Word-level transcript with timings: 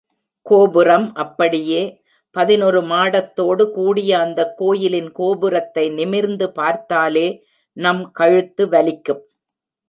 கோபுரமும் 0.41 1.13
அப்படியே, 1.13 1.81
பதினோரு 2.31 2.81
மாடத்தோடு 2.81 3.71
கூடிய 3.71 4.19
அந்தக் 4.19 4.57
கோயிலின் 4.57 5.11
கோபுரத்தை 5.11 5.89
நிமிர்ந்து 5.89 6.51
பார்த்தாலே 6.51 7.27
நம் 7.77 8.11
கழுத்து 8.11 8.67
வலிக்கும். 8.67 9.21